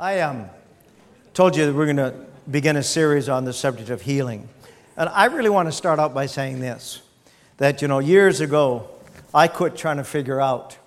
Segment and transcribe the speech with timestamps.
[0.00, 0.48] I um,
[1.34, 2.14] told you that we're going to
[2.48, 4.48] begin a series on the subject of healing.
[4.96, 7.02] And I really want to start out by saying this
[7.56, 8.88] that, you know, years ago,
[9.34, 10.78] I quit trying to figure out,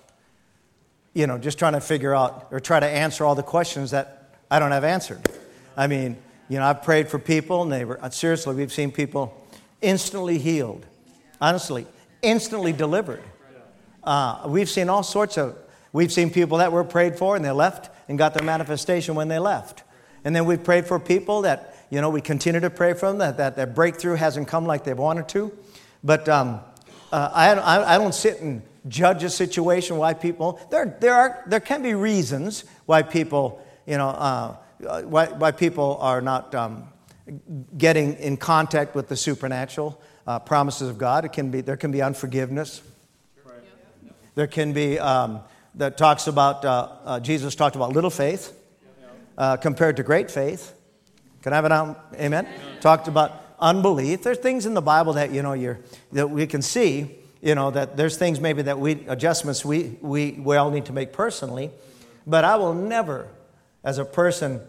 [1.12, 4.30] you know, just trying to figure out or try to answer all the questions that
[4.50, 5.20] I don't have answered.
[5.76, 6.16] I mean,
[6.48, 9.46] you know, I've prayed for people, and they were, seriously, we've seen people
[9.82, 10.86] instantly healed,
[11.38, 11.86] honestly,
[12.22, 13.22] instantly delivered.
[14.02, 15.58] Uh, we've seen all sorts of,
[15.92, 19.28] we've seen people that were prayed for and they left and got their manifestation when
[19.28, 19.84] they left.
[20.22, 23.16] And then we've prayed for people that, you know, we continue to pray for them,
[23.20, 25.50] that, that their breakthrough hasn't come like they wanted to.
[26.04, 26.60] But um,
[27.10, 31.42] uh, I, I, I don't sit and judge a situation why people, there, there, are,
[31.46, 34.56] there can be reasons why people, you know, uh,
[35.04, 36.88] why, why people are not um,
[37.78, 41.24] getting in contact with the supernatural uh, promises of God.
[41.24, 42.82] It can be, there can be unforgiveness.
[44.34, 45.40] There can be um,
[45.74, 48.56] that talks about, uh, uh, Jesus talked about little faith
[49.38, 50.74] uh, compared to great faith.
[51.42, 51.96] Can I have an amen?
[52.14, 52.46] amen?
[52.80, 54.22] Talked about unbelief.
[54.22, 55.80] There's things in the Bible that, you know, you're,
[56.12, 60.32] that we can see, you know, that there's things maybe that we, adjustments we, we,
[60.32, 61.70] we all need to make personally.
[62.26, 63.28] But I will never,
[63.82, 64.60] as a person,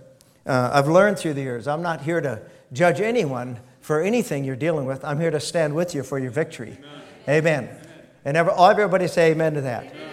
[0.45, 4.55] uh, I've learned through the years, I'm not here to judge anyone for anything you're
[4.55, 5.03] dealing with.
[5.03, 6.77] I'm here to stand with you for your victory.
[7.27, 7.65] Amen.
[7.65, 7.88] amen.
[8.25, 9.83] And everybody say amen to that.
[9.83, 10.12] Amen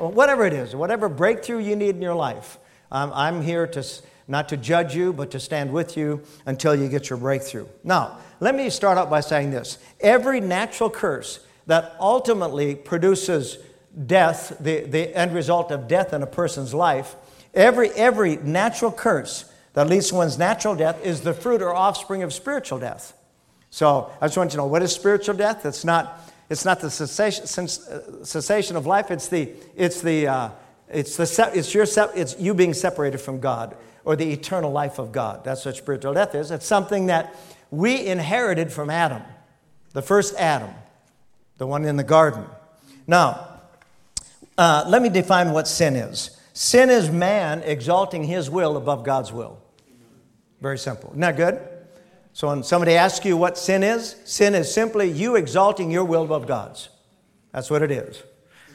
[0.00, 2.58] whatever it is, whatever breakthrough you need in your life,
[2.90, 3.82] I'm here to
[4.28, 7.66] not to judge you, but to stand with you until you get your breakthrough.
[7.84, 13.58] Now, let me start out by saying this every natural curse that ultimately produces
[14.06, 17.16] death, the, the end result of death in a person's life,
[17.54, 22.22] every, every natural curse that leads to one's natural death is the fruit or offspring
[22.22, 23.14] of spiritual death.
[23.70, 25.66] So I just want you to know what is spiritual death?
[25.66, 30.50] It's not it's not the cessation, uh, of life, it's, the, it's, the, uh,
[30.88, 35.10] it's, the, it's, your, it's you being separated from God or the eternal life of
[35.10, 35.42] God.
[35.44, 36.50] That's what spiritual death is.
[36.52, 37.34] It's something that
[37.70, 39.22] we inherited from Adam,
[39.92, 40.70] the first Adam,
[41.58, 42.44] the one in the garden.
[43.08, 43.48] Now,
[44.56, 46.30] uh, let me define what sin is.
[46.52, 49.58] Sin is man exalting his will above God's will.
[50.60, 51.10] Very simple.
[51.10, 51.60] Isn't that good?
[52.36, 56.24] So when somebody asks you what sin is, sin is simply you exalting your will
[56.24, 56.90] above God's.
[57.50, 58.22] That's what it is.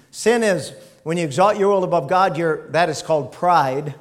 [0.10, 0.74] Sin is
[1.04, 3.94] when you exalt your will above God, you're, that is called pride,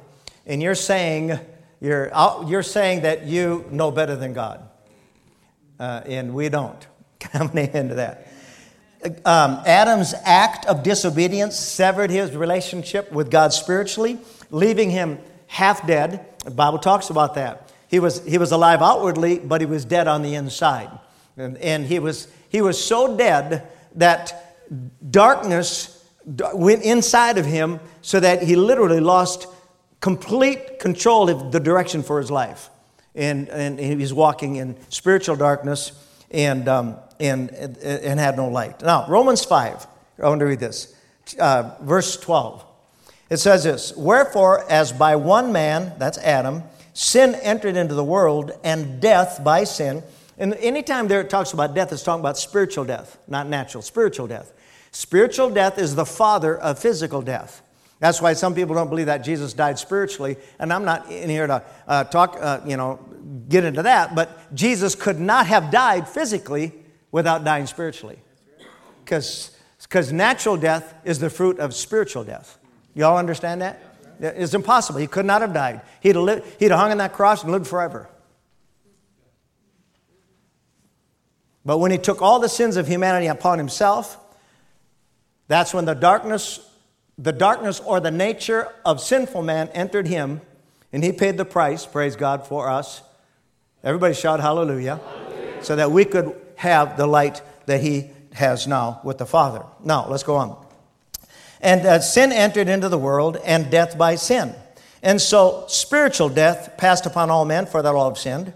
[0.47, 1.39] and you're saying
[1.79, 2.11] you're,
[2.47, 4.67] you're saying that you know better than God,
[5.79, 6.87] uh, and we don't.
[7.19, 8.33] Come into that.
[9.23, 14.17] Um, Adam's act of disobedience severed his relationship with God spiritually,
[14.49, 16.25] leaving him half dead.
[16.45, 17.70] The Bible talks about that.
[17.91, 20.89] He was, he was alive outwardly, but he was dead on the inside.
[21.35, 24.57] And, and he, was, he was so dead that
[25.11, 26.01] darkness
[26.53, 29.45] went inside of him so that he literally lost
[29.99, 32.69] complete control of the direction for his life.
[33.13, 35.91] And, and he was walking in spiritual darkness
[36.31, 38.81] and, um, and, and had no light.
[38.81, 39.85] Now, Romans 5,
[40.23, 40.95] I want to read this,
[41.37, 42.63] uh, verse 12.
[43.29, 46.63] It says this Wherefore, as by one man, that's Adam,
[46.93, 50.03] sin entered into the world and death by sin.
[50.37, 54.27] And anytime there it talks about death, it's talking about spiritual death, not natural, spiritual
[54.27, 54.51] death.
[54.91, 57.61] Spiritual death is the father of physical death.
[57.99, 60.35] That's why some people don't believe that Jesus died spiritually.
[60.57, 62.99] And I'm not in here to uh, talk, uh, you know,
[63.47, 64.15] get into that.
[64.15, 66.73] But Jesus could not have died physically
[67.11, 68.17] without dying spiritually.
[69.05, 69.51] Because
[70.11, 72.57] natural death is the fruit of spiritual death.
[72.95, 73.90] Y'all understand that?
[74.21, 74.99] It's impossible.
[74.99, 75.81] He could not have died.
[75.99, 78.07] He'd have, lived, he'd have hung on that cross and lived forever.
[81.65, 84.17] But when he took all the sins of humanity upon himself,
[85.47, 86.59] that's when the darkness,
[87.17, 90.41] the darkness or the nature of sinful man entered him,
[90.93, 93.01] and he paid the price, praise God, for us.
[93.83, 95.63] Everybody shout hallelujah, hallelujah.
[95.63, 99.63] so that we could have the light that he has now with the Father.
[99.83, 100.65] Now, let's go on.
[101.61, 104.55] And uh, sin entered into the world, and death by sin.
[105.03, 108.53] And so spiritual death passed upon all men, for that all have sinned.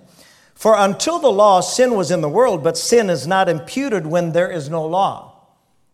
[0.54, 4.32] For until the law, sin was in the world, but sin is not imputed when
[4.32, 5.34] there is no law.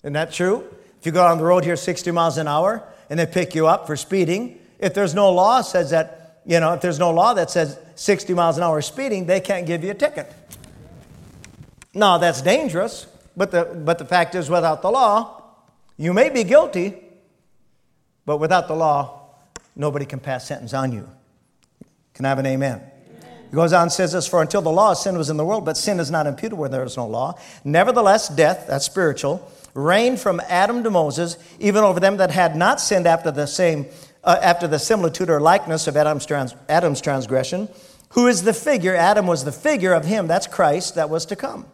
[0.03, 0.63] Isn't that true?
[0.99, 3.67] If you go on the road here 60 miles an hour and they pick you
[3.67, 7.33] up for speeding, if there's no law says that, you know, if there's no law
[7.33, 10.31] that says 60 miles an hour speeding, they can't give you a ticket.
[11.93, 15.40] Now that's dangerous, but the, but the fact is, without the law,
[15.97, 16.95] you may be guilty,
[18.25, 19.29] but without the law,
[19.75, 21.07] nobody can pass sentence on you.
[22.13, 22.81] Can I have an amen?
[23.49, 25.65] He goes on and says this For until the law, sin was in the world,
[25.65, 27.37] but sin is not imputed where there is no law.
[27.63, 32.79] Nevertheless, death, that's spiritual, reigned from Adam to Moses, even over them that had not
[32.79, 33.87] sinned after the same
[34.23, 37.67] uh, after the similitude or likeness of Adam's, trans- Adam's transgression,
[38.09, 41.35] who is the figure, Adam was the figure of him, that's Christ, that was to
[41.35, 41.65] come.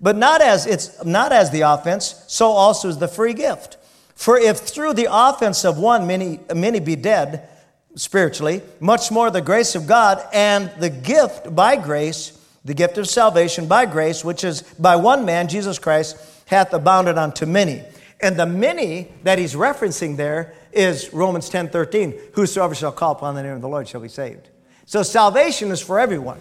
[0.00, 3.76] But not as it's not as the offense, so also is the free gift.
[4.14, 7.48] For if through the offense of one many, many be dead
[7.94, 12.32] spiritually, much more the grace of God and the gift by grace,
[12.64, 16.16] the gift of salvation by grace, which is by one man, Jesus Christ,
[16.46, 17.82] hath abounded unto many.
[18.20, 22.14] And the many that he's referencing there is Romans 10 13.
[22.34, 24.48] Whosoever shall call upon the name of the Lord shall be saved.
[24.86, 26.40] So salvation is for everyone,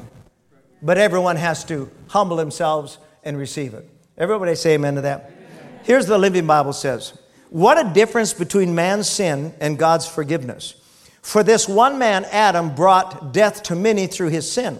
[0.82, 2.98] but everyone has to humble themselves
[3.28, 3.88] and receive it.
[4.18, 5.26] Everybody say amen to that.
[5.26, 5.80] Amen.
[5.84, 7.14] Here's the Living Bible says
[7.50, 10.76] What a difference between man's sin and God's forgiveness.
[11.22, 14.80] For this one man, Adam, brought death to many through his sin.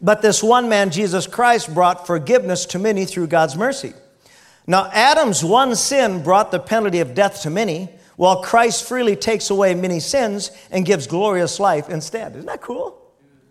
[0.00, 3.94] But this one man, Jesus Christ, brought forgiveness to many through God's mercy.
[4.66, 9.48] Now, Adam's one sin brought the penalty of death to many, while Christ freely takes
[9.48, 12.32] away many sins and gives glorious life instead.
[12.32, 13.00] Isn't that cool?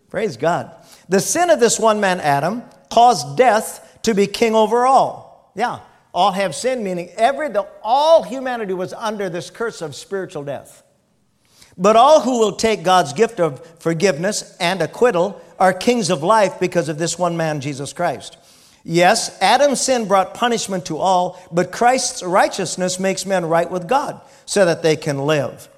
[0.09, 0.71] Praise God.
[1.09, 5.51] The sin of this one man, Adam, caused death to be king over all.
[5.55, 5.79] Yeah,
[6.13, 10.83] all have sinned, meaning every, the, all humanity was under this curse of spiritual death.
[11.77, 16.59] But all who will take God's gift of forgiveness and acquittal are kings of life
[16.59, 18.37] because of this one man, Jesus Christ.
[18.83, 24.19] Yes, Adam's sin brought punishment to all, but Christ's righteousness makes men right with God
[24.45, 25.69] so that they can live.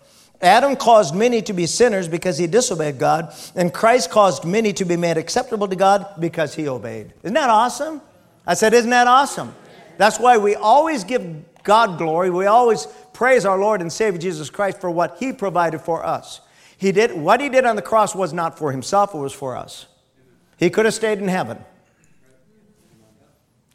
[0.43, 4.85] Adam caused many to be sinners because he disobeyed God, and Christ caused many to
[4.85, 7.13] be made acceptable to God because he obeyed.
[7.23, 8.01] Isn't that awesome?
[8.45, 9.55] I said, Isn't that awesome?
[9.97, 12.29] That's why we always give God glory.
[12.29, 16.41] We always praise our Lord and Savior Jesus Christ for what he provided for us.
[16.77, 19.55] He did what he did on the cross was not for himself, it was for
[19.55, 19.85] us.
[20.57, 21.59] He could have stayed in heaven.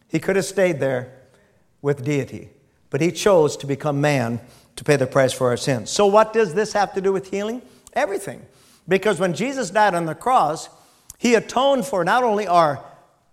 [0.09, 1.13] He could have stayed there
[1.81, 2.51] with deity,
[2.91, 4.41] but he chose to become man
[4.79, 5.91] to pay the price for our sins.
[5.91, 7.63] So, what does this have to do with healing?
[7.95, 8.47] Everything.
[8.87, 10.69] Because when Jesus died on the cross,
[11.19, 12.85] he atoned for not only our,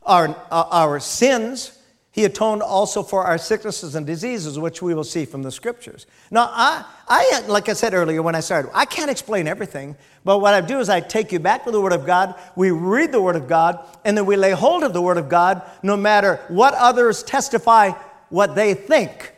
[0.01, 1.77] our, uh, our sins,
[2.09, 6.07] he atoned also for our sicknesses and diseases, which we will see from the scriptures.
[6.31, 10.39] Now, I, I, like I said earlier when I started, I can't explain everything, but
[10.39, 13.11] what I do is I take you back to the Word of God, we read
[13.11, 15.95] the Word of God, and then we lay hold of the Word of God no
[15.95, 17.91] matter what others testify
[18.29, 19.34] what they think.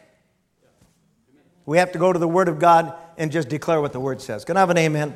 [1.68, 4.22] We have to go to the Word of God and just declare what the Word
[4.22, 4.46] says.
[4.46, 5.16] Can I have an amen?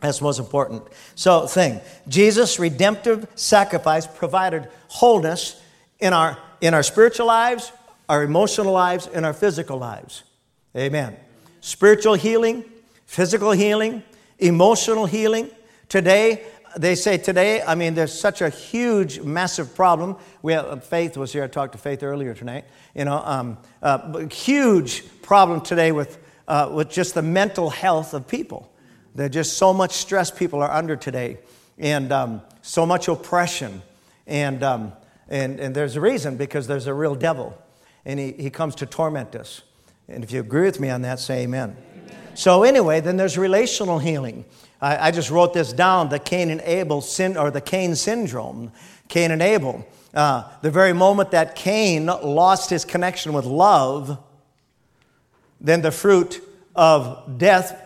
[0.00, 0.82] That's the most important.
[1.14, 5.60] So, thing Jesus' redemptive sacrifice provided wholeness
[6.00, 7.72] in our in our spiritual lives,
[8.08, 10.24] our emotional lives, and our physical lives.
[10.74, 11.14] Amen.
[11.60, 12.64] Spiritual healing,
[13.04, 14.02] physical healing,
[14.38, 15.50] emotional healing.
[15.88, 16.44] Today,
[16.76, 20.16] they say today, I mean, there's such a huge, massive problem.
[20.42, 21.44] We have, uh, Faith was here.
[21.44, 22.64] I talked to Faith earlier tonight.
[22.94, 28.28] You know, um, uh, huge problem today with, uh, with just the mental health of
[28.28, 28.70] people.
[29.14, 31.38] There's just so much stress people are under today,
[31.78, 33.80] and um, so much oppression.
[34.26, 34.92] And um,
[35.28, 37.56] and, and there's a reason because there's a real devil,
[38.04, 39.62] and he, he comes to torment us.
[40.08, 41.70] And if you agree with me on that, say amen.
[41.70, 41.95] amen.
[42.36, 44.44] So, anyway, then there's relational healing.
[44.80, 48.72] I, I, just wrote this down the Cain and Abel sin, or the Cain syndrome.
[49.08, 49.86] Cain and Abel.
[50.12, 54.18] Uh, the very moment that Cain lost his connection with love,
[55.62, 56.42] then the fruit
[56.74, 57.82] of death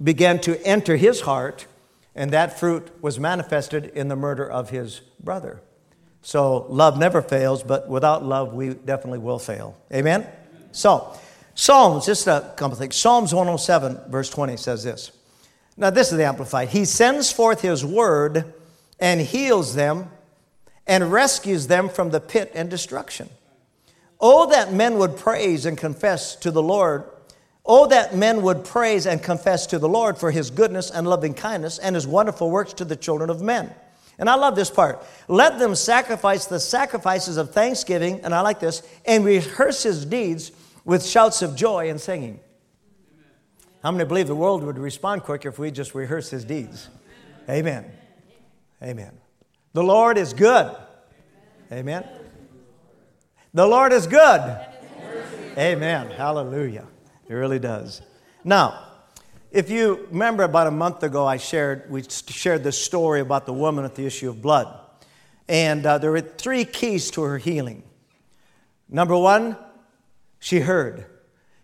[0.00, 1.66] began to enter his heart,
[2.14, 5.60] and that fruit was manifested in the murder of his brother.
[6.22, 9.76] So love never fails, but without love, we definitely will fail.
[9.92, 10.24] Amen?
[10.70, 11.18] So,
[11.54, 12.96] Psalms, just a couple things.
[12.96, 15.12] Psalms 107, verse 20 says this.
[15.76, 16.68] Now, this is the Amplified.
[16.68, 18.54] He sends forth His word
[18.98, 20.10] and heals them
[20.86, 23.28] and rescues them from the pit and destruction.
[24.20, 27.04] Oh, that men would praise and confess to the Lord.
[27.64, 31.34] Oh, that men would praise and confess to the Lord for His goodness and loving
[31.34, 33.72] kindness and His wonderful works to the children of men.
[34.18, 35.04] And I love this part.
[35.26, 40.52] Let them sacrifice the sacrifices of thanksgiving, and I like this, and rehearse his deeds
[40.84, 42.40] with shouts of joy and singing.
[43.82, 46.88] How many believe the world would respond quicker if we just rehearse his deeds?
[47.48, 47.84] Amen.
[48.82, 49.12] Amen.
[49.72, 50.76] The Lord is good.
[51.70, 52.06] Amen.
[53.54, 54.66] The Lord is good.
[55.58, 56.10] Amen.
[56.10, 56.86] Hallelujah.
[57.28, 58.02] It really does.
[58.44, 58.86] Now,
[59.50, 63.52] if you remember about a month ago, I shared, we shared this story about the
[63.52, 64.78] woman with the issue of blood.
[65.48, 67.82] And uh, there were three keys to her healing.
[68.88, 69.56] Number one,
[70.42, 71.06] she heard.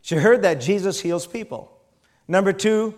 [0.03, 1.77] She heard that Jesus heals people.
[2.29, 2.95] Number two,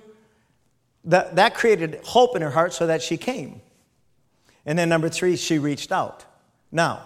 [1.04, 3.62] that, that created hope in her heart so that she came.
[4.66, 6.26] And then number three, she reached out.
[6.70, 7.00] Now,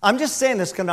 [0.00, 0.86] I'm just saying this because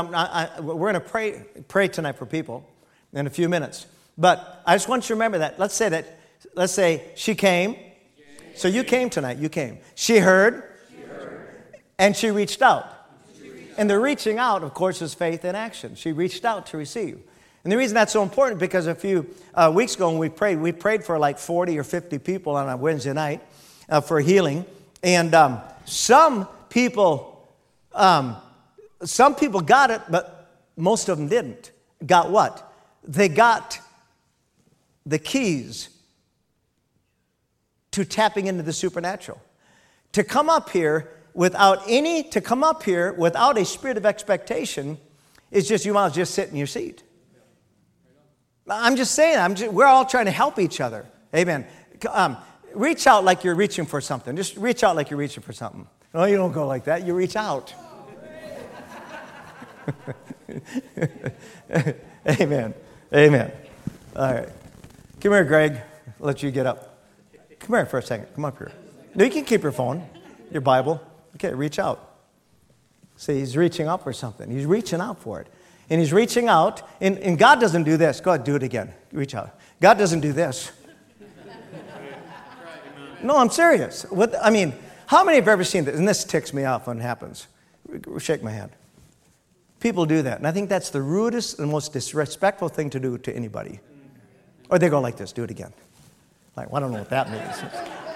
[0.62, 2.68] we're going to pray, pray tonight for people
[3.14, 3.86] in a few minutes.
[4.18, 5.60] But I just want you to remember that.
[5.60, 6.20] Let's say that,
[6.56, 7.78] let's say she came.
[8.56, 9.78] So you came tonight, you came.
[9.94, 10.64] She heard,
[12.00, 12.97] and she reached out.
[13.78, 15.96] And the reaching out, of course, is faith in action.
[15.96, 17.20] She reached out to receive.
[17.64, 20.58] And the reason that's so important because a few uh, weeks ago when we prayed,
[20.58, 23.42] we prayed for like 40 or 50 people on a Wednesday night
[23.90, 24.66] uh, for healing.
[25.04, 27.48] And um, some people,
[27.94, 28.38] um,
[29.04, 31.72] some people got it, but most of them didn't.
[32.06, 32.74] Got what?
[33.04, 33.80] They got
[35.06, 35.90] the keys
[37.92, 39.42] to tapping into the supernatural.
[40.14, 44.98] To come up here without any, to come up here without a spirit of expectation
[45.52, 47.04] is just, you might just sit in your seat.
[48.68, 51.06] I'm just saying, I'm just, we're all trying to help each other.
[51.36, 51.68] Amen.
[52.10, 52.38] Um,
[52.74, 54.36] reach out like you're reaching for something.
[54.36, 55.88] Just reach out like you're reaching for something.
[56.12, 57.06] No, you don't go like that.
[57.06, 57.72] You reach out.
[62.28, 62.74] Amen.
[63.14, 63.52] Amen.
[64.16, 64.50] All right.
[65.22, 65.74] Come here, Greg.
[66.20, 66.98] I'll let you get up.
[67.60, 68.26] Come here for a second.
[68.34, 68.72] Come up here.
[69.14, 70.04] No, you can keep your phone,
[70.52, 71.00] your Bible.
[71.36, 72.16] Okay, reach out.
[73.16, 74.50] See, he's reaching up for something.
[74.50, 75.48] He's reaching out for it
[75.90, 78.20] and he's reaching out, and, and God doesn't do this.
[78.20, 78.94] Go ahead, do it again.
[79.12, 79.58] Reach out.
[79.82, 80.72] God doesn't do this.
[83.24, 84.04] No, I'm serious.
[84.04, 84.74] What, I mean,
[85.08, 85.98] how many have ever seen this?
[85.98, 87.48] And this ticks me off when it happens.
[88.20, 88.72] Shake my hand.
[89.80, 90.38] People do that.
[90.38, 93.80] And I think that's the rudest and most disrespectful thing to do to anybody.
[94.70, 95.74] Or they go like this do it again.
[96.56, 97.74] Like, well, I don't know what that means.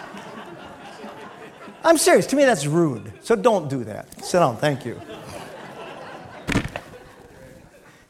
[1.84, 2.28] I'm serious.
[2.28, 3.12] To me, that's rude.
[3.22, 4.24] So don't do that.
[4.24, 4.58] Sit down.
[4.58, 5.00] Thank you.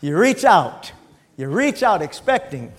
[0.01, 0.91] You reach out.
[1.37, 2.73] You reach out expecting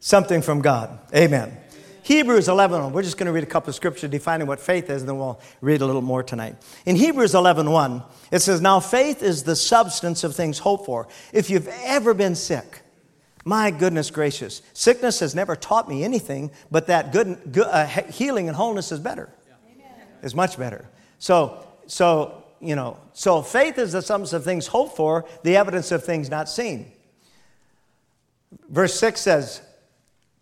[0.00, 0.98] something from God.
[1.14, 1.56] Amen.
[2.04, 5.02] Hebrews 11, we're just going to read a couple of scriptures defining what faith is,
[5.02, 6.56] and then we'll read a little more tonight.
[6.84, 11.06] In Hebrews 11, 1, it says, Now faith is the substance of things hoped for.
[11.32, 12.82] If you've ever been sick,
[13.44, 18.48] my goodness gracious, sickness has never taught me anything, but that good, good uh, healing
[18.48, 19.28] and wholeness is better.
[20.22, 20.88] Is much better.
[21.18, 25.90] So, so you know, so faith is the substance of things hoped for, the evidence
[25.90, 26.92] of things not seen.
[28.68, 29.60] Verse 6 says,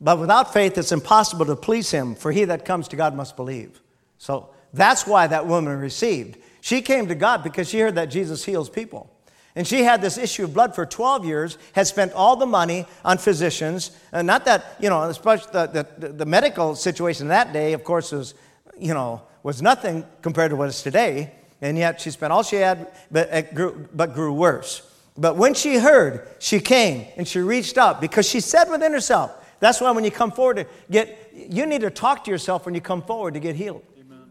[0.01, 3.37] But without faith it's impossible to please him, for he that comes to God must
[3.37, 3.81] believe.
[4.19, 6.37] So that's why that woman received.
[6.61, 9.11] She came to God because she heard that Jesus heals people.
[9.57, 12.87] And she had this issue of blood for 12 years, had spent all the money
[13.05, 13.91] on physicians.
[14.13, 18.13] And not that, you know, especially the, the, the medical situation that day, of course,
[18.13, 18.35] was,
[18.81, 21.33] you know, was nothing compared to what is today
[21.63, 24.83] and yet she spent all she had, but it grew, but grew worse.
[25.17, 29.33] But when she heard, she came and she reached out because she said within herself,
[29.59, 32.75] that's why when you come forward to get, you need to talk to yourself when
[32.75, 33.83] you come forward to get healed.
[34.01, 34.23] Amen.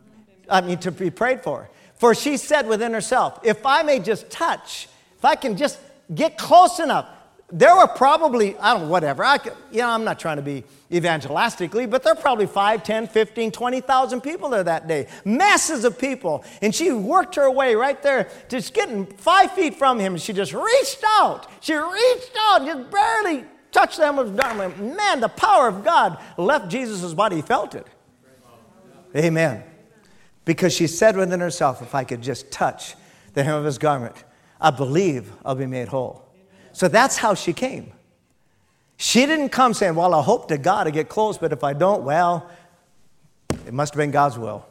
[0.50, 1.70] I mean, to be prayed for.
[1.96, 4.88] For she said within herself, if I may just touch,
[5.18, 5.80] if I can just
[6.16, 7.08] get close enough,
[7.52, 9.24] there were probably, I don't know, whatever.
[9.24, 12.84] I could, you know, I'm not trying to be evangelistically, but there were probably 5,
[12.84, 15.08] 10, 15, 20,000 people there that day.
[15.26, 16.44] Masses of people.
[16.62, 20.14] And she worked her way right there, just getting five feet from him.
[20.14, 21.48] And she just reached out.
[21.62, 24.70] She reached out, just barely touched them with Dharma.
[24.70, 27.38] Man, the power of God left Jesus' body.
[27.38, 27.88] He felt it.
[29.16, 29.64] Amen.
[30.46, 32.96] Because she said within herself, if I could just touch
[33.34, 34.24] the hem of his garment,
[34.62, 36.29] I believe I'll be made whole.
[36.80, 37.92] So that's how she came.
[38.96, 41.74] She didn't come saying, Well, I hope to God to get close, but if I
[41.74, 42.50] don't, well,
[43.68, 44.66] it must have been God's will.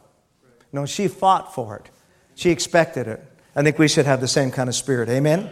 [0.73, 1.91] No, she fought for it.
[2.33, 3.23] She expected it.
[3.55, 5.07] I think we should have the same kind of spirit.
[5.07, 5.51] Amen?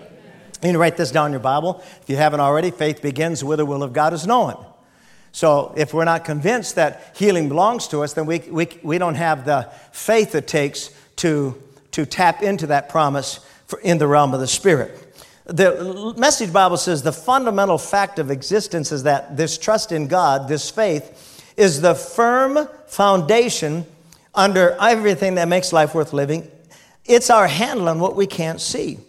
[0.63, 1.83] You can write this down in your Bible.
[2.01, 4.65] If you haven't already, faith begins where the will of God is known.
[5.31, 9.13] So if we're not convinced that healing belongs to us, then we, we, we don't
[9.13, 11.61] have the faith it takes to,
[11.91, 13.41] to tap into that promise
[13.83, 15.06] in the realm of the Spirit.
[15.47, 20.49] The Message Bible says the fundamental fact of existence is that this trust in God,
[20.49, 23.85] this faith, is the firm foundation
[24.35, 26.51] under everything that makes life worth living.
[27.05, 28.99] It's our handle on what we can't see.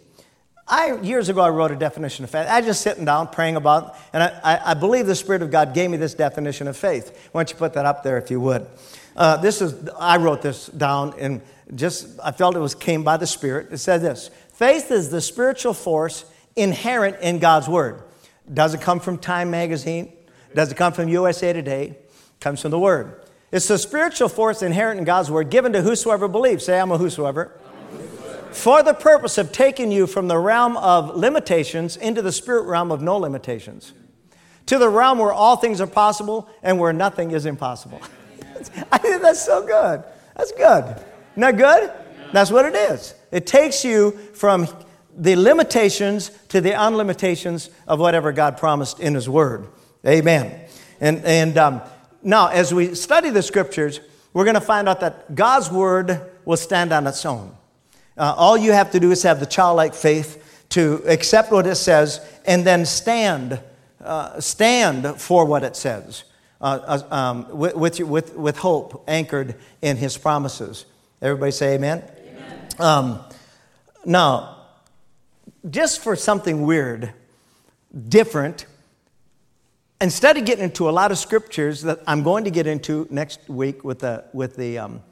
[0.65, 2.47] I, years ago, I wrote a definition of faith.
[2.47, 5.51] I was just sitting down praying about, and I, I, I, believe the Spirit of
[5.51, 7.29] God gave me this definition of faith.
[7.31, 8.67] Why don't you put that up there if you would?
[9.15, 11.41] Uh, this is, I wrote this down and
[11.75, 13.71] just, I felt it was came by the Spirit.
[13.71, 14.29] It said this
[14.59, 18.03] Faith is the spiritual force inherent in God's Word.
[18.53, 20.11] Does it come from Time Magazine?
[20.53, 21.97] Does it come from USA Today?
[22.41, 23.23] Comes from the Word.
[23.53, 26.65] It's the spiritual force inherent in God's Word given to whosoever believes.
[26.65, 27.57] Say, I'm a whosoever.
[28.51, 32.91] For the purpose of taking you from the realm of limitations into the spirit realm
[32.91, 33.93] of no limitations,
[34.65, 38.01] to the realm where all things are possible and where nothing is impossible.
[38.91, 40.03] I think that's so good.
[40.35, 41.01] That's good.
[41.37, 41.93] Not good?
[42.33, 43.15] That's what it is.
[43.31, 44.67] It takes you from
[45.15, 49.67] the limitations to the unlimitations of whatever God promised in His Word.
[50.05, 50.67] Amen.
[51.01, 51.81] And, and um,
[52.23, 53.99] now, as we study the scriptures,
[54.33, 57.55] we're going to find out that God's word will stand on its own.
[58.17, 61.75] Uh, all you have to do is have the childlike faith to accept what it
[61.75, 63.59] says and then stand,
[64.03, 66.25] uh, stand for what it says
[66.61, 70.85] uh, uh um, with, with, with, with, hope anchored in his promises.
[71.21, 72.03] Everybody say amen?
[72.79, 73.19] Um,
[74.05, 74.57] now,
[75.69, 77.13] just for something weird,
[78.07, 78.65] different,
[79.99, 83.49] instead of getting into a lot of scriptures that I'm going to get into next
[83.49, 85.03] week with the, with the um,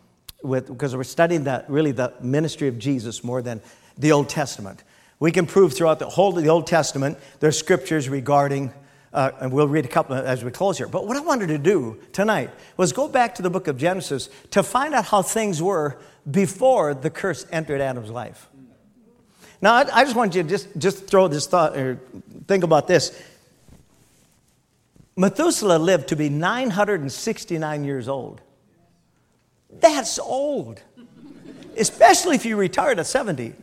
[0.43, 3.61] with, because we're studying that really the ministry of Jesus more than
[3.97, 4.83] the Old Testament.
[5.19, 8.71] We can prove throughout the whole of the Old Testament there's scriptures regarding,
[9.17, 10.87] uh, and we'll read a couple as we close here.
[10.87, 14.29] But what I wanted to do tonight was go back to the book of Genesis
[14.51, 15.97] to find out how things were
[16.29, 18.47] before the curse entered Adam's life.
[19.59, 21.99] Now, I, I just want you to just, just throw this thought or
[22.47, 23.19] think about this.
[25.15, 28.39] Methuselah lived to be 969 years old.
[29.79, 30.79] That's old,
[31.75, 33.55] especially if you retired at 70.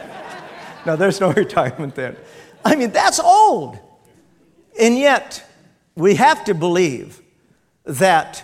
[0.86, 2.16] no, there's no retirement then.
[2.64, 3.78] I mean, that's old.
[4.80, 5.44] And yet,
[5.94, 7.20] we have to believe
[7.84, 8.42] that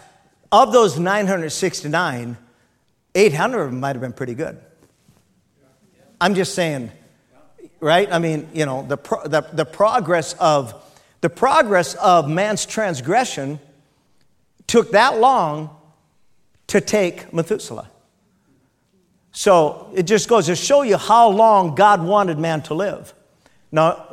[0.53, 2.37] of those 969,
[3.15, 4.61] 800 of them might have been pretty good.
[6.21, 6.91] I'm just saying,
[7.81, 8.11] right?
[8.11, 10.75] I mean, you know, the, pro- the, the, progress of,
[11.21, 13.59] the progress of man's transgression
[14.67, 15.71] took that long
[16.69, 17.91] to take Methuselah.
[19.33, 23.13] So it just goes to show you how long God wanted man to live.
[23.71, 24.06] Now,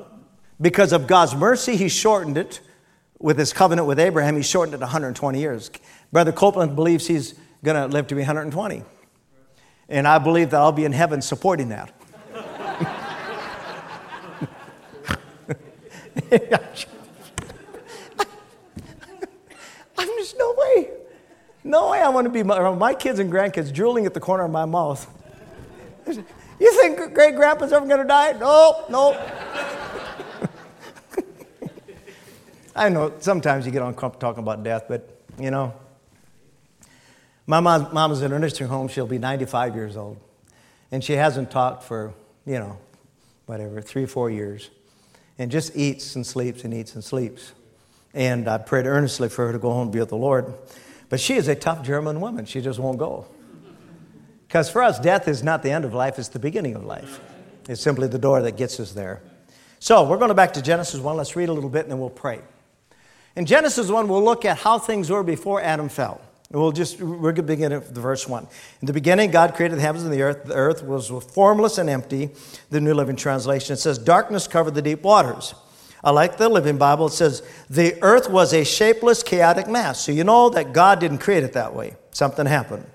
[0.64, 2.62] because of God's mercy, he shortened it
[3.20, 5.70] with his covenant with Abraham, he shortened it 120 years.
[6.12, 8.84] Brother Copeland believes he's going to live to be 120.
[9.90, 11.94] And I believe that I'll be in heaven supporting that.
[19.98, 20.90] I'm just no way.
[21.64, 24.46] No way I want to be my, my kids and grandkids drooling at the corner
[24.46, 25.08] of my mouth.
[26.60, 28.34] You think great grandpa's ever going to die?
[28.34, 29.18] Nope, nope.
[32.76, 35.74] I know sometimes you get uncomfortable talking about death, but you know,
[37.46, 38.88] my mom, mom is in a nursing home.
[38.88, 40.18] She'll be 95 years old.
[40.92, 42.14] And she hasn't talked for,
[42.46, 42.78] you know,
[43.46, 44.70] whatever, three, four years.
[45.38, 47.54] And just eats and sleeps and eats and sleeps.
[48.14, 50.54] And I prayed earnestly for her to go home and be with the Lord.
[51.10, 52.46] But she is a tough German woman.
[52.46, 53.26] She just won't go.
[54.48, 57.20] Because for us, death is not the end of life, it's the beginning of life.
[57.68, 59.22] It's simply the door that gets us there.
[59.80, 61.18] So we're going back to Genesis 1.
[61.18, 62.40] Let's read a little bit and then we'll pray.
[63.36, 66.22] In Genesis 1, we'll look at how things were before Adam fell.
[66.52, 68.48] We'll just, we're going to begin at verse 1.
[68.82, 70.46] In the beginning, God created the heavens and the earth.
[70.46, 72.30] The earth was formless and empty.
[72.70, 75.56] The New Living Translation it says, Darkness covered the deep waters.
[76.04, 77.08] I like the Living Bible.
[77.08, 77.42] It says,
[77.72, 80.00] The earth was a shapeless, chaotic mass.
[80.02, 81.96] So you know that God didn't create it that way.
[82.12, 82.86] Something happened.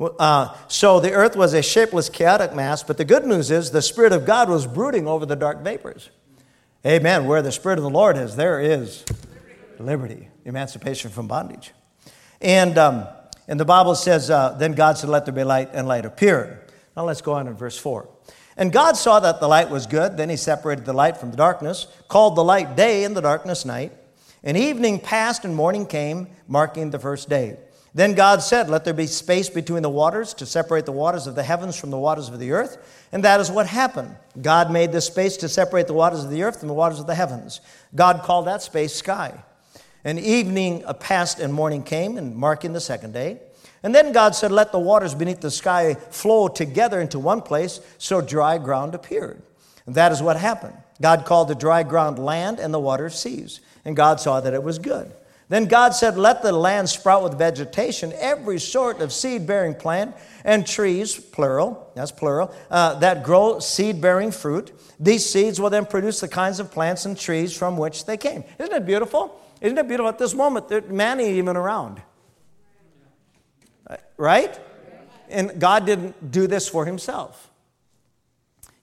[0.00, 3.82] Uh, so the earth was a shapeless, chaotic mass, but the good news is the
[3.82, 6.08] Spirit of God was brooding over the dark vapors.
[6.86, 7.26] Amen.
[7.26, 9.04] Where the Spirit of the Lord is, there is
[9.80, 11.72] liberty, emancipation from bondage.
[12.40, 13.06] And, um,
[13.48, 16.72] and the Bible says, uh, Then God said, Let there be light, and light appeared.
[16.96, 18.08] Now let's go on in verse 4.
[18.56, 20.16] And God saw that the light was good.
[20.16, 23.64] Then he separated the light from the darkness, called the light day and the darkness
[23.64, 23.92] night.
[24.44, 27.56] And evening passed and morning came, marking the first day.
[27.94, 31.36] Then God said, Let there be space between the waters to separate the waters of
[31.36, 33.06] the heavens from the waters of the earth.
[33.12, 34.16] And that is what happened.
[34.40, 37.06] God made this space to separate the waters of the earth from the waters of
[37.06, 37.60] the heavens.
[37.94, 39.42] God called that space sky.
[40.04, 43.40] And evening passed and morning came, and marking the second day.
[43.82, 47.80] And then God said, Let the waters beneath the sky flow together into one place,
[47.98, 49.42] so dry ground appeared.
[49.86, 50.76] And that is what happened.
[51.00, 53.60] God called the dry ground land and the waters seas.
[53.84, 55.12] And God saw that it was good.
[55.48, 60.14] Then God said, Let the land sprout with vegetation, every sort of seed bearing plant,
[60.44, 64.72] and trees, plural, that's plural, uh, that grow seed bearing fruit.
[64.98, 68.44] These seeds will then produce the kinds of plants and trees from which they came.
[68.58, 69.38] Isn't it beautiful?
[69.64, 70.10] Isn't it beautiful?
[70.10, 72.02] At this moment, man ain't even around.
[74.18, 74.60] Right?
[75.30, 77.50] And God didn't do this for himself.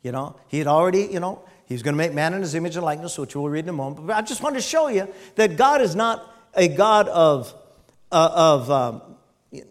[0.02, 2.78] You know, he had already, you know, he's going to make man in his image
[2.78, 4.08] and likeness, which we'll read in a moment.
[4.08, 7.54] But I just want to show you that God is not a God of,
[8.12, 9.02] uh, of um,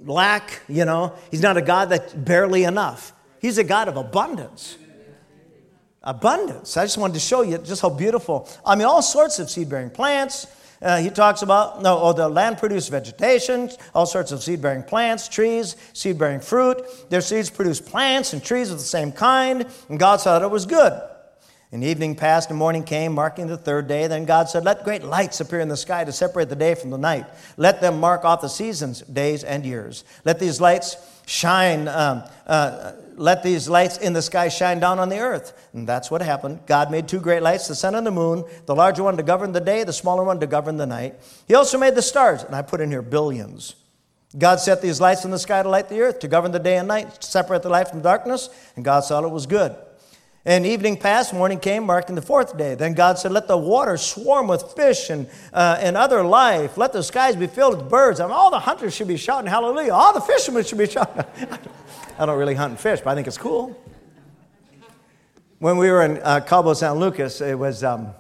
[0.05, 1.15] lack, you know.
[1.33, 3.13] He's not a God that's barely enough.
[3.41, 4.79] He's a God of abundance.
[6.05, 6.77] Abundance.
[6.77, 8.49] I just wanted to show you just how beautiful.
[8.65, 10.47] I mean, all sorts of seed bearing plants,
[10.83, 14.83] uh, he talks about, no, oh, the land produced vegetation, all sorts of seed bearing
[14.83, 16.83] plants, trees, seed bearing fruit.
[17.11, 20.51] Their seeds produce plants and trees of the same kind, and God saw that it
[20.51, 21.10] was good.
[21.73, 24.09] And evening passed and morning came, marking the third day.
[24.09, 26.91] Then God said, Let great lights appear in the sky to separate the day from
[26.91, 27.27] the night.
[27.57, 30.03] Let them mark off the seasons, days, and years.
[30.25, 35.11] Let these lights shine, um, uh, let these lights in the sky shine down on
[35.11, 35.69] the earth.
[35.73, 36.59] And that's what happened.
[36.67, 39.53] God made two great lights, the sun and the moon, the larger one to govern
[39.53, 41.21] the day, the smaller one to govern the night.
[41.47, 43.77] He also made the stars, and I put in here billions.
[44.37, 46.79] God set these lights in the sky to light the earth, to govern the day
[46.79, 49.77] and night, to separate the light from darkness, and God saw it was good.
[50.45, 52.75] And evening passed, morning came, marking the fourth day.
[52.75, 56.79] Then God said, Let the water swarm with fish and, uh, and other life.
[56.79, 58.21] Let the skies be filled with birds.
[58.21, 59.93] I mean, all the hunters should be shouting hallelujah.
[59.93, 61.25] All the fishermen should be shouting.
[62.19, 63.79] I don't really hunt and fish, but I think it's cool.
[65.59, 68.15] When we were in uh, Cabo San Lucas, it was, um,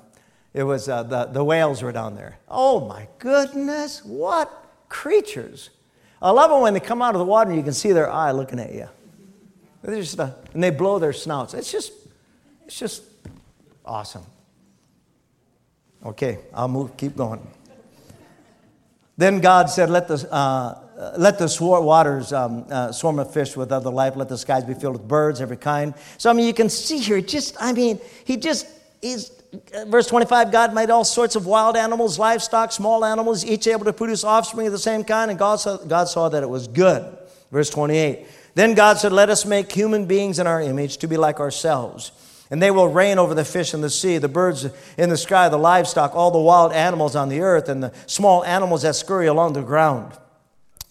[0.52, 2.38] it was uh, the, the whales were down there.
[2.48, 4.50] Oh my goodness, what
[4.90, 5.70] creatures.
[6.20, 8.10] I love it when they come out of the water and you can see their
[8.10, 8.90] eye looking at you.
[9.82, 11.54] They're just, uh, and they blow their snouts.
[11.54, 11.92] It's just
[12.70, 13.02] it's just
[13.84, 14.22] awesome.
[16.06, 17.44] Okay, I'll move, keep going.
[19.16, 23.72] Then God said, Let the, uh, let the waters um, uh, swarm of fish with
[23.72, 24.14] other life.
[24.14, 25.94] Let the skies be filled with birds, every kind.
[26.16, 28.68] So, I mean, you can see here, just, I mean, he just,
[29.02, 29.32] is
[29.88, 33.92] verse 25 God made all sorts of wild animals, livestock, small animals, each able to
[33.92, 37.18] produce offspring of the same kind, and God saw, God saw that it was good.
[37.50, 38.28] Verse 28.
[38.54, 42.12] Then God said, Let us make human beings in our image to be like ourselves
[42.50, 45.48] and they will reign over the fish in the sea, the birds in the sky,
[45.48, 49.26] the livestock, all the wild animals on the earth, and the small animals that scurry
[49.26, 50.12] along the ground.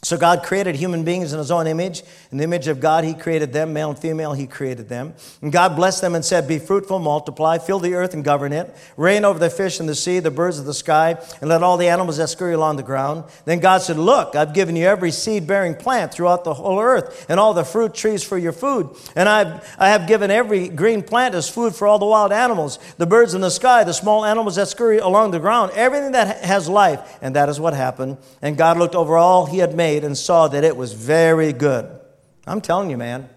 [0.02, 2.04] So God created human beings in his own image.
[2.32, 5.14] In the image of God, he created them, male and female, he created them.
[5.42, 8.74] And God blessed them and said, Be fruitful, multiply, fill the earth and govern it,
[8.98, 11.78] reign over the fish in the sea, the birds of the sky, and let all
[11.78, 13.26] the animals that scurry along the ground.
[13.46, 17.26] Then God said, Look, I've given you every seed bearing plant throughout the whole earth,
[17.30, 18.90] and all the fruit trees for your food.
[19.16, 22.80] And I've, I have given every green plant as food for all the wild animals,
[22.98, 26.44] the birds in the sky, the small animals that scurry along the ground, everything that
[26.46, 27.18] has life.
[27.22, 28.18] And that is what happened.
[28.42, 31.54] And God looked over all he had made made and saw that it was very
[31.54, 31.86] good.
[32.50, 33.30] I'm telling you, man.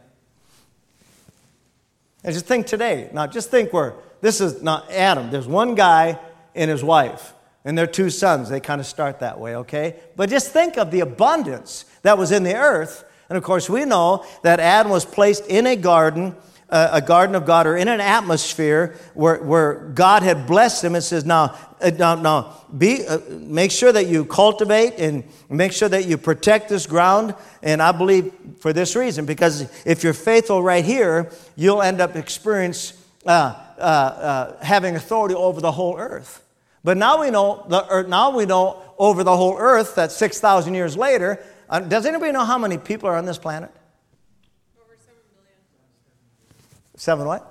[2.24, 3.10] And just think today.
[3.12, 5.30] Now, just think where this is not Adam.
[5.30, 6.18] There's one guy
[6.54, 8.48] and his wife, and their two sons.
[8.48, 9.96] They kind of start that way, okay?
[10.16, 13.04] But just think of the abundance that was in the earth.
[13.28, 16.36] And of course, we know that Adam was placed in a garden
[16.72, 20.94] a garden of God or in an atmosphere where, where God had blessed him.
[20.94, 25.72] It says, now, uh, now, now be, uh, make sure that you cultivate and make
[25.72, 27.34] sure that you protect this ground.
[27.62, 32.16] And I believe for this reason, because if you're faithful right here, you'll end up
[32.16, 32.94] experience
[33.26, 36.42] uh, uh, uh, having authority over the whole earth.
[36.82, 40.74] But now we know the earth, now we know over the whole earth that 6,000
[40.74, 41.44] years later.
[41.88, 43.70] does anybody know how many people are on this planet?
[47.02, 47.42] Seven what?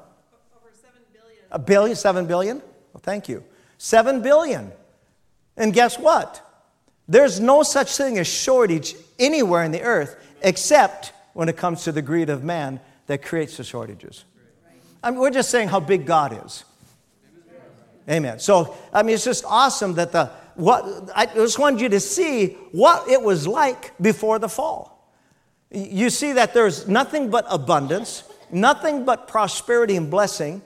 [0.55, 1.43] Over seven billion.
[1.51, 2.59] A billion, seven billion?
[2.93, 3.43] Well, thank you.
[3.77, 4.71] Seven billion.
[5.57, 6.41] And guess what?
[7.09, 11.91] There's no such thing as shortage anywhere in the earth except when it comes to
[11.91, 14.23] the greed of man that creates the shortages.
[15.03, 16.63] I mean, we're just saying how big God is.
[18.09, 18.39] Amen.
[18.39, 22.53] So, I mean, it's just awesome that the, what, I just wanted you to see
[22.71, 25.13] what it was like before the fall.
[25.71, 30.61] You see that there's nothing but abundance nothing but prosperity and blessing.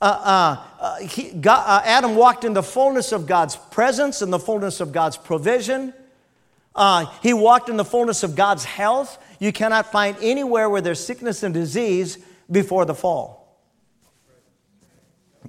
[0.00, 4.32] Uh, uh, uh he, God, uh, Adam walked in the fullness of God's presence and
[4.32, 5.92] the fullness of God's provision.
[6.74, 9.18] Uh, he walked in the fullness of God's health.
[9.38, 12.18] You cannot find anywhere where there's sickness and disease
[12.50, 13.58] before the fall.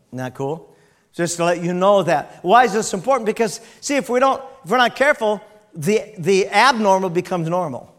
[0.09, 0.75] Isn't that cool?
[1.13, 2.39] Just to let you know that.
[2.41, 3.25] Why is this important?
[3.25, 5.41] Because, see, if we don't, if we're not careful,
[5.73, 7.93] the, the abnormal becomes normal.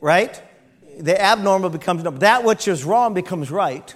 [0.00, 0.40] Right?
[0.98, 2.20] The abnormal becomes normal.
[2.20, 3.94] That which is wrong becomes right.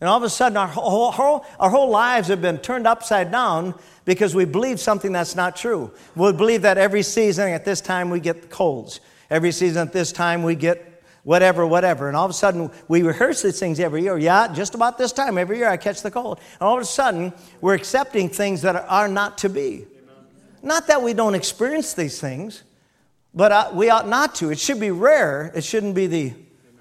[0.00, 3.30] And all of a sudden, our whole, whole, our whole lives have been turned upside
[3.30, 3.74] down
[4.04, 5.92] because we believe something that's not true.
[6.16, 9.00] We believe that every season at this time we get colds.
[9.30, 12.08] Every season at this time we get whatever, whatever.
[12.08, 14.18] And all of a sudden, we rehearse these things every year.
[14.18, 16.40] Yeah, just about this time every year I catch the cold.
[16.54, 19.86] And all of a sudden, we're accepting things that are not to be.
[20.62, 22.62] Not that we don't experience these things,
[23.34, 24.50] but uh, we ought not to.
[24.50, 25.50] It should be rare.
[25.54, 26.34] It shouldn't be the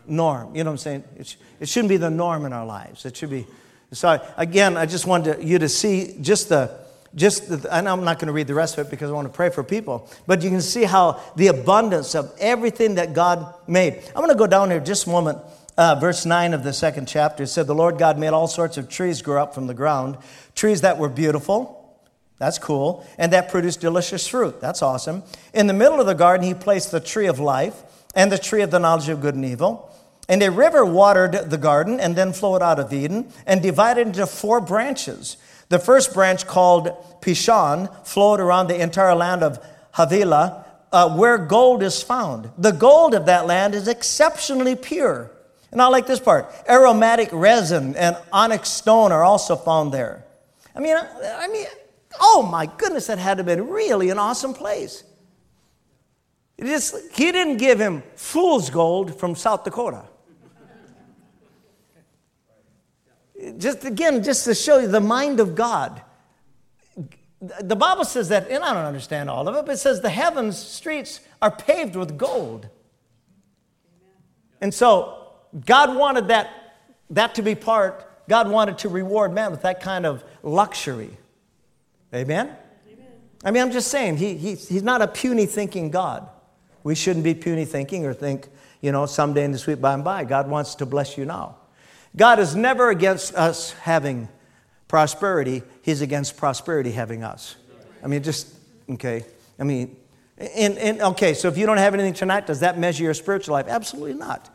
[0.05, 0.55] norm.
[0.55, 1.03] You know what I'm saying?
[1.17, 3.05] It, sh- it shouldn't be the norm in our lives.
[3.05, 3.45] It should be.
[3.93, 6.79] So again, I just wanted you to see just the,
[7.15, 9.27] just the, and I'm not going to read the rest of it because I want
[9.27, 10.09] to pray for people.
[10.27, 14.01] But you can see how the abundance of everything that God made.
[14.07, 15.39] I'm going to go down here just a moment.
[15.77, 18.77] Uh, verse 9 of the second chapter it said, The Lord God made all sorts
[18.77, 20.17] of trees grow up from the ground,
[20.53, 21.80] trees that were beautiful
[22.41, 23.05] that's cool.
[23.19, 24.59] And that produced delicious fruit.
[24.59, 25.23] That's awesome.
[25.53, 27.83] In the middle of the garden, he placed the tree of life
[28.15, 29.89] and the tree of the knowledge of good and evil.
[30.27, 34.25] And a river watered the garden and then flowed out of Eden and divided into
[34.25, 35.37] four branches.
[35.69, 36.89] The first branch, called
[37.21, 42.49] Pishon, flowed around the entire land of Havilah, uh, where gold is found.
[42.57, 45.31] The gold of that land is exceptionally pure.
[45.71, 50.25] And I like this part aromatic resin and onyx stone are also found there.
[50.75, 51.65] I mean, I mean,
[52.19, 55.03] oh my goodness, that had to have been really an awesome place.
[56.57, 60.03] It just, he didn't give him fool's gold from South Dakota.
[63.57, 66.01] Just again, just to show you the mind of God.
[67.61, 70.11] The Bible says that, and I don't understand all of it, but it says the
[70.11, 72.69] heavens streets are paved with gold.
[74.61, 75.31] And so
[75.65, 76.49] God wanted that,
[77.09, 81.17] that to be part, God wanted to reward man with that kind of luxury.
[82.13, 82.55] Amen?
[82.91, 83.07] Amen.
[83.43, 86.27] I mean, I'm just saying, he, he, he's not a puny thinking God.
[86.83, 88.47] We shouldn't be puny thinking or think,
[88.81, 90.23] you know, someday in the sweet by and by.
[90.23, 91.57] God wants to bless you now.
[92.15, 94.27] God is never against us having
[94.87, 97.55] prosperity, He's against prosperity having us.
[98.03, 98.53] I mean, just,
[98.89, 99.23] okay.
[99.57, 99.95] I mean,
[100.37, 103.53] and, and, okay, so if you don't have anything tonight, does that measure your spiritual
[103.53, 103.67] life?
[103.67, 104.49] Absolutely not.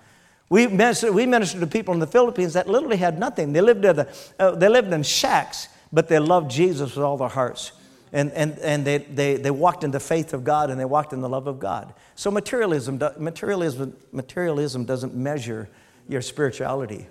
[0.49, 3.53] We ministered, we ministered to people in the Philippines that literally had nothing.
[3.53, 7.29] They lived, the, uh, they lived in shacks, but they loved Jesus with all their
[7.29, 7.73] hearts.
[8.13, 11.13] And, and, and they, they, they walked in the faith of God and they walked
[11.13, 11.93] in the love of God.
[12.15, 15.69] So materialism, materialism, materialism doesn't measure
[16.09, 17.09] your spirituality.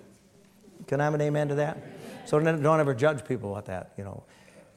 [0.87, 1.77] Can I have an amen to that?
[2.25, 4.23] So don't ever judge people about that, you know.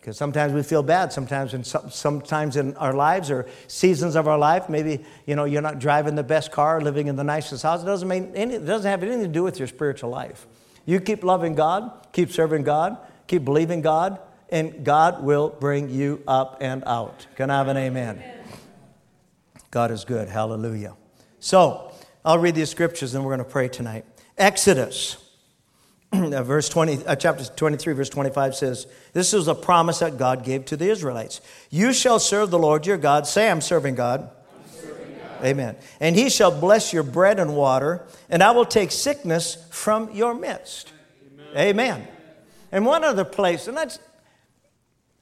[0.01, 1.13] Because sometimes we feel bad.
[1.13, 5.63] Sometimes in, sometimes in our lives or seasons of our life, maybe you know you're
[5.63, 7.83] not driving the best car, living in the nicest house.
[7.83, 10.47] It doesn't mean any, it doesn't have anything to do with your spiritual life.
[10.87, 12.97] You keep loving God, keep serving God,
[13.29, 17.27] keep believing God, and God will bring you up and out.
[17.37, 18.23] Can I have an amen?
[19.71, 20.29] God is good.
[20.29, 20.97] Hallelujah.
[21.39, 21.93] So
[22.25, 24.05] I'll read these scriptures and we're going to pray tonight.
[24.37, 25.25] Exodus.
[26.13, 30.65] Verse 20, uh, chapter 23, verse 25 says, This is a promise that God gave
[30.67, 31.43] to the Israelites.
[31.69, 33.27] You shall serve the Lord your God.
[33.27, 34.23] Say, I'm serving God.
[34.23, 35.45] I'm serving God.
[35.45, 35.77] Amen.
[36.01, 40.35] And he shall bless your bread and water, and I will take sickness from your
[40.35, 40.95] midst.
[41.55, 41.69] Amen.
[41.69, 42.09] Amen.
[42.71, 43.99] And one other place, and that's,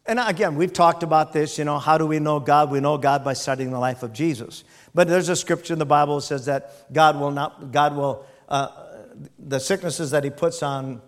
[0.04, 2.70] and again, we've talked about this, you know, how do we know God?
[2.70, 4.64] We know God by studying the life of Jesus.
[4.94, 8.24] But there's a scripture in the Bible that says that God will not, God will,
[8.48, 8.68] uh,
[9.38, 11.00] the sicknesses that he puts on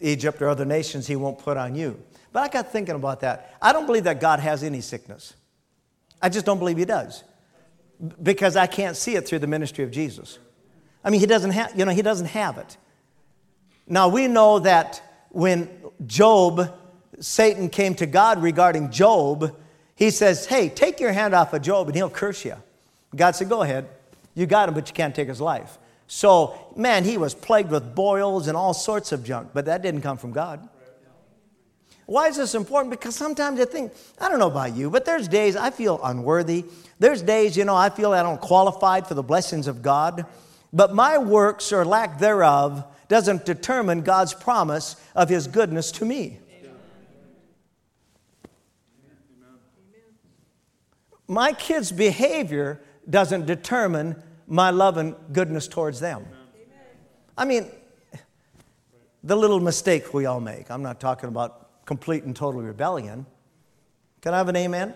[0.00, 2.00] Egypt or other nations, he won't put on you.
[2.32, 3.56] But I got thinking about that.
[3.60, 5.34] I don't believe that God has any sickness.
[6.20, 7.24] I just don't believe he does.
[8.22, 10.38] Because I can't see it through the ministry of Jesus.
[11.04, 12.76] I mean, he doesn't have, you know, he doesn't have it.
[13.86, 15.68] Now we know that when
[16.06, 16.72] Job,
[17.20, 19.56] Satan came to God regarding Job,
[19.96, 22.56] he says, Hey, take your hand off of Job and he'll curse you.
[23.14, 23.88] God said, Go ahead.
[24.34, 25.78] You got him, but you can't take his life.
[26.06, 30.02] So, man, he was plagued with boils and all sorts of junk, but that didn't
[30.02, 30.68] come from God.
[32.06, 32.90] Why is this important?
[32.90, 36.64] Because sometimes I think, I don't know about you, but there's days I feel unworthy.
[36.98, 40.26] There's days, you know, I feel I don't qualified for the blessings of God.
[40.72, 46.38] But my works or lack thereof doesn't determine God's promise of his goodness to me.
[51.28, 56.26] My kids' behavior doesn't determine my love and goodness towards them.
[57.38, 57.70] I mean,
[59.24, 60.70] the little mistake we all make.
[60.70, 63.24] I'm not talking about complete and total rebellion.
[64.20, 64.94] Can I have an amen?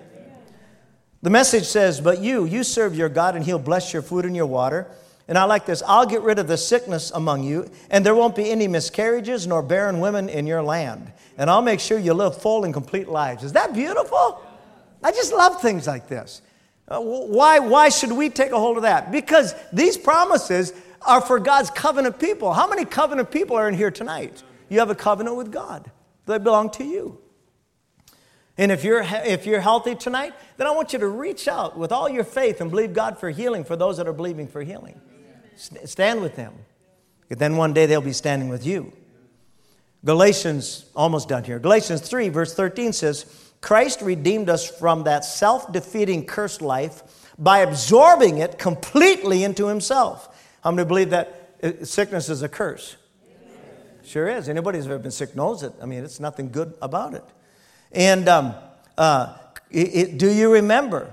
[1.22, 4.36] The message says, But you, you serve your God, and He'll bless your food and
[4.36, 4.90] your water.
[5.28, 8.36] And I like this I'll get rid of the sickness among you, and there won't
[8.36, 11.12] be any miscarriages nor barren women in your land.
[11.38, 13.44] And I'll make sure you live full and complete lives.
[13.44, 14.42] Is that beautiful?
[15.02, 16.42] I just love things like this.
[16.88, 19.10] Uh, why, why should we take a hold of that?
[19.10, 22.52] Because these promises are for God's covenant people.
[22.52, 24.42] How many covenant people are in here tonight?
[24.68, 25.90] You have a covenant with God,
[26.26, 27.18] they belong to you.
[28.58, 31.92] And if you're, if you're healthy tonight, then I want you to reach out with
[31.92, 34.98] all your faith and believe God for healing for those that are believing for healing.
[35.56, 36.54] Stand with them.
[37.28, 38.92] Then one day they'll be standing with you.
[40.04, 41.58] Galatians, almost done here.
[41.58, 47.58] Galatians 3, verse 13 says, Christ redeemed us from that self defeating cursed life by
[47.58, 50.32] absorbing it completely into himself.
[50.62, 52.96] How many believe that uh, sickness is a curse?
[54.04, 54.48] Sure is.
[54.48, 55.72] Anybody who's ever been sick knows it.
[55.82, 57.24] I mean, it's nothing good about it.
[57.90, 58.54] And um,
[58.96, 59.36] uh,
[59.70, 61.12] it, it, do you remember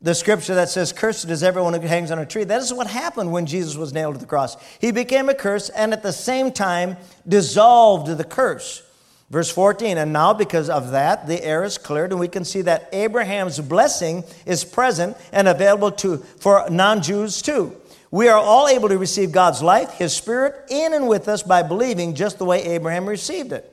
[0.00, 2.44] the scripture that says, Cursed is everyone who hangs on a tree?
[2.44, 4.56] That is what happened when Jesus was nailed to the cross.
[4.80, 8.82] He became a curse and at the same time dissolved the curse.
[9.30, 12.62] Verse 14, and now because of that, the air is cleared, and we can see
[12.62, 17.76] that Abraham's blessing is present and available to, for non Jews too.
[18.10, 21.62] We are all able to receive God's life, His Spirit, in and with us by
[21.62, 23.70] believing just the way Abraham received it.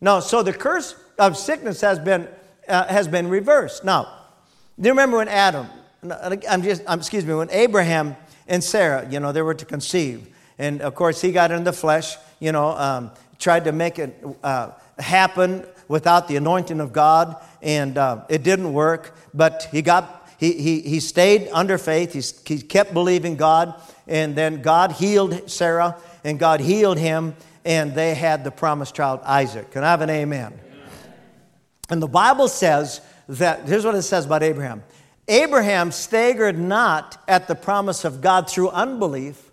[0.00, 2.28] Now, so the curse of sickness has been,
[2.68, 3.84] uh, has been reversed.
[3.84, 4.21] Now,
[4.80, 5.66] do you remember when Adam,
[6.48, 8.16] I'm just, I'm, excuse me, when Abraham
[8.48, 10.26] and Sarah, you know, they were to conceive.
[10.58, 14.24] And of course, he got in the flesh, you know, um, tried to make it
[14.42, 19.14] uh, happen without the anointing of God, and uh, it didn't work.
[19.34, 22.12] But he got he, he, he stayed under faith.
[22.12, 23.80] He, he kept believing God.
[24.08, 29.20] And then God healed Sarah, and God healed him, and they had the promised child,
[29.22, 29.70] Isaac.
[29.70, 30.58] Can I have an amen?
[31.88, 34.82] And the Bible says that, here's what it says about Abraham
[35.28, 39.50] Abraham staggered not at the promise of God through unbelief.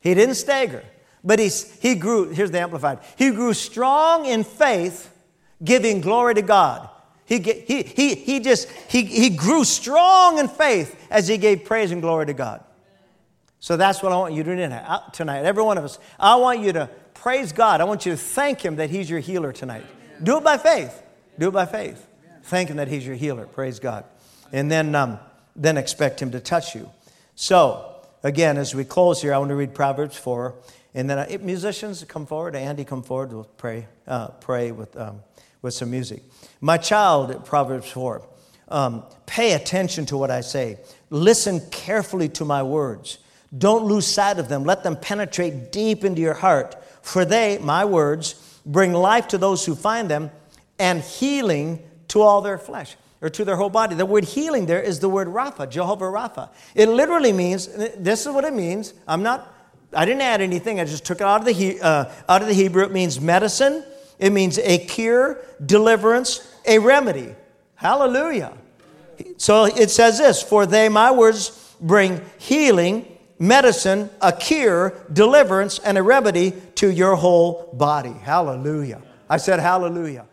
[0.00, 0.84] He didn't stagger,
[1.22, 1.48] but he,
[1.80, 5.14] he grew, here's the Amplified, he grew strong in faith,
[5.62, 6.88] giving glory to God.
[7.24, 11.90] He, he, he, he just, he, he grew strong in faith as he gave praise
[11.90, 12.64] and glory to God.
[13.60, 15.44] So that's what I want you to do uh, tonight.
[15.44, 15.98] Every one of us.
[16.18, 17.80] I want you to praise God.
[17.80, 19.84] I want you to thank Him that He's your healer tonight.
[20.22, 21.02] Do it by faith.
[21.38, 22.07] Do it by faith.
[22.48, 23.46] Thank Him that He's your healer.
[23.46, 24.04] Praise God.
[24.52, 25.18] And then, um,
[25.54, 26.90] then expect Him to touch you.
[27.34, 30.54] So, again, as we close here, I want to read Proverbs 4.
[30.94, 32.56] And then uh, musicians come forward.
[32.56, 33.32] Andy, come forward.
[33.32, 35.20] We'll pray, uh, pray with, um,
[35.60, 36.22] with some music.
[36.62, 38.26] My child, Proverbs 4,
[38.68, 40.78] um, pay attention to what I say.
[41.10, 43.18] Listen carefully to my words.
[43.56, 44.64] Don't lose sight of them.
[44.64, 46.76] Let them penetrate deep into your heart.
[47.02, 50.30] For they, my words, bring life to those who find them
[50.78, 53.94] and healing to all their flesh or to their whole body.
[53.94, 56.50] The word healing there is the word Rapha, Jehovah Rapha.
[56.74, 58.94] It literally means, this is what it means.
[59.06, 59.52] I'm not,
[59.92, 62.54] I didn't add anything, I just took it out of the, uh, out of the
[62.54, 62.84] Hebrew.
[62.84, 63.84] It means medicine,
[64.18, 67.34] it means a cure, deliverance, a remedy.
[67.74, 68.52] Hallelujah.
[69.36, 75.96] So it says this For they, my words, bring healing, medicine, a cure, deliverance, and
[75.98, 78.12] a remedy to your whole body.
[78.22, 79.02] Hallelujah.
[79.28, 80.26] I said, Hallelujah.